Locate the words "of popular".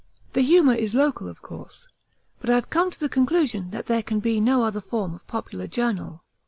5.13-5.67